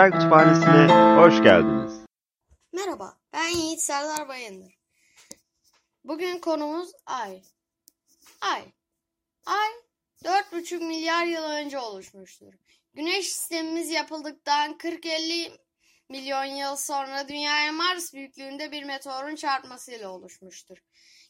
Bilgisayar 0.00 0.20
Kütüphanesi'ne 0.20 1.16
hoş 1.16 1.42
geldiniz. 1.42 1.92
Merhaba, 2.72 3.18
ben 3.32 3.48
Yiğit 3.48 3.80
Serdar 3.80 4.28
Bayındır. 4.28 4.78
Bugün 6.04 6.38
konumuz 6.38 6.92
Ay. 7.06 7.42
Ay. 8.40 8.62
Ay 9.46 9.68
4,5 10.24 10.86
milyar 10.86 11.24
yıl 11.24 11.42
önce 11.42 11.78
oluşmuştur. 11.78 12.54
Güneş 12.94 13.26
sistemimiz 13.32 13.90
yapıldıktan 13.90 14.72
40-50 14.72 15.58
milyon 16.08 16.44
yıl 16.44 16.76
sonra 16.76 17.28
Dünya'ya 17.28 17.72
Mars 17.72 18.14
büyüklüğünde 18.14 18.72
bir 18.72 18.84
meteorun 18.84 19.34
çarpmasıyla 19.34 20.08
oluşmuştur. 20.10 20.78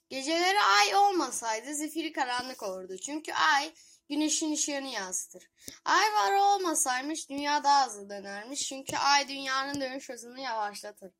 Geceleri 0.08 0.58
ay 0.60 0.94
olmasaydı 0.96 1.74
zifiri 1.74 2.12
karanlık 2.12 2.62
olurdu. 2.62 2.96
Çünkü 2.96 3.32
ay 3.32 3.72
güneşin 4.10 4.52
ışığını 4.52 4.88
yansıtır. 4.88 5.50
Ay 5.84 6.12
var 6.12 6.32
olmasaymış 6.32 7.30
dünya 7.30 7.64
daha 7.64 7.86
hızlı 7.86 8.10
dönermiş. 8.10 8.68
Çünkü 8.68 8.96
ay 8.96 9.28
dünyanın 9.28 9.80
dönüş 9.80 10.08
hızını 10.08 10.40
yavaşlatır. 10.40 11.12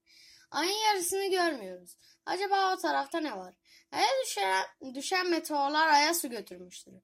Ayın 0.51 0.79
yarısını 0.87 1.31
görmüyoruz. 1.31 1.97
Acaba 2.27 2.75
o 2.75 2.77
tarafta 2.77 3.21
ne 3.21 3.37
var? 3.37 3.55
Aya 3.93 4.09
düşen, 4.25 4.65
düşen 4.95 5.31
meteorlar 5.31 5.89
aya 5.89 6.15
su 6.15 6.31
götürmüştür. 6.31 6.95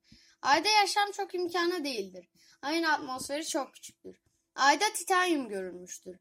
Ayda 0.43 0.69
yaşam 0.69 1.13
çok 1.13 1.35
imkanı 1.35 1.85
değildir. 1.85 2.29
Ayın 2.63 2.83
atmosferi 2.83 3.47
çok 3.47 3.75
küçüktür. 3.75 4.17
Ayda 4.55 4.93
titanyum 4.93 5.49
görülmüştür. 5.49 6.17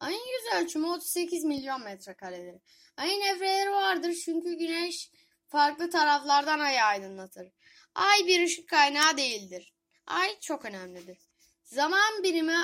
Ayın 0.00 0.26
yüz 0.26 0.62
ölçümü 0.62 0.86
38 0.86 1.44
milyon 1.44 1.82
metrekaredir. 1.82 2.60
Ayın 2.96 3.20
evreleri 3.20 3.70
vardır 3.70 4.14
çünkü 4.24 4.54
güneş 4.54 5.10
farklı 5.48 5.90
taraflardan 5.90 6.58
ayı 6.58 6.82
aydınlatır. 6.82 7.48
Ay 7.94 8.26
bir 8.26 8.44
ışık 8.44 8.68
kaynağı 8.68 9.16
değildir. 9.16 9.74
Ay 10.06 10.40
çok 10.40 10.64
önemlidir. 10.64 11.18
Zaman 11.62 12.22
birimi 12.22 12.56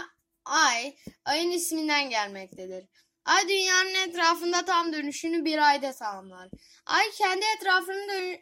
ay, 0.44 0.96
ayın 1.24 1.50
isminden 1.50 2.10
gelmektedir. 2.10 2.88
Ay 3.24 3.48
dünyanın 3.48 3.94
etrafında 3.94 4.64
tam 4.64 4.92
dönüşünü 4.92 5.44
bir 5.44 5.68
ayda 5.68 5.92
tamamlar. 5.92 6.48
Ay 6.86 7.10
kendi 7.10 7.44
etrafının 7.56 8.08
dön 8.08 8.40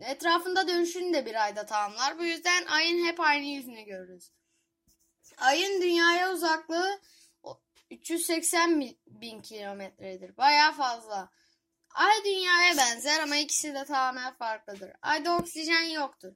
etrafında 0.00 0.68
dönüşünü 0.68 1.14
de 1.14 1.26
bir 1.26 1.44
ayda 1.44 1.66
tamamlar. 1.66 2.18
Bu 2.18 2.24
yüzden 2.24 2.66
ayın 2.66 3.06
hep 3.06 3.20
aynı 3.20 3.46
yüzünü 3.46 3.82
görürüz. 3.82 4.32
Ayın 5.36 5.82
dünyaya 5.82 6.32
uzaklığı 6.32 7.00
380 7.90 8.80
bin 9.06 9.42
kilometredir. 9.42 10.36
Baya 10.36 10.72
fazla. 10.72 11.30
Ay 11.94 12.24
dünyaya 12.24 12.76
benzer 12.76 13.20
ama 13.20 13.36
ikisi 13.36 13.74
de 13.74 13.84
tamamen 13.84 14.34
farklıdır. 14.34 14.92
Ayda 15.02 15.36
oksijen 15.36 15.82
yoktur. 15.82 16.32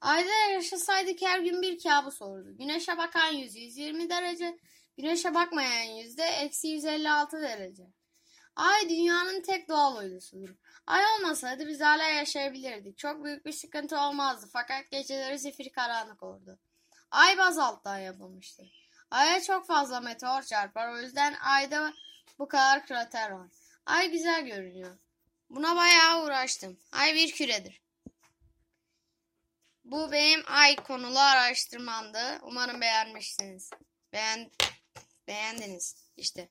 Ayda 0.00 0.32
yaşasaydık 0.52 1.22
her 1.22 1.38
gün 1.38 1.62
bir 1.62 1.82
kabus 1.82 2.22
olurdu. 2.22 2.56
Güneşe 2.58 2.98
bakan 2.98 3.32
yüz 3.32 3.56
120 3.56 4.10
derece, 4.10 4.58
güneşe 4.96 5.34
bakmayan 5.34 5.92
yüzde 5.92 6.24
eksi 6.24 6.68
156 6.68 7.42
derece. 7.42 7.82
Ay 8.56 8.88
dünyanın 8.88 9.42
tek 9.42 9.68
doğal 9.68 9.96
uydusudur. 9.96 10.48
Ay 10.86 11.04
olmasaydı 11.06 11.68
biz 11.68 11.80
hala 11.80 12.04
yaşayabilirdik. 12.04 12.98
Çok 12.98 13.24
büyük 13.24 13.46
bir 13.46 13.52
sıkıntı 13.52 14.00
olmazdı 14.00 14.48
fakat 14.52 14.90
geceleri 14.90 15.38
zifiri 15.38 15.72
karanlık 15.72 16.22
olurdu. 16.22 16.58
Ay 17.10 17.38
bazalttan 17.38 17.98
yapılmıştır. 17.98 18.90
Ay'a 19.10 19.40
çok 19.40 19.66
fazla 19.66 20.00
meteor 20.00 20.42
çarpar 20.42 20.88
o 20.88 21.00
yüzden 21.00 21.34
Ay'da 21.42 21.92
bu 22.38 22.48
kadar 22.48 22.86
krater 22.86 23.30
var. 23.30 23.48
Ay 23.90 24.10
güzel 24.10 24.46
görünüyor. 24.46 24.98
Buna 25.50 25.76
bayağı 25.76 26.24
uğraştım. 26.24 26.78
Ay 26.92 27.14
bir 27.14 27.32
küredir. 27.32 27.80
Bu 29.84 30.12
benim 30.12 30.42
ay 30.46 30.76
konulu 30.76 31.18
araştırmamdı. 31.18 32.38
Umarım 32.42 32.80
beğenmişsiniz. 32.80 33.70
Beğen 34.12 34.50
beğendiniz. 35.28 35.96
İşte. 36.16 36.48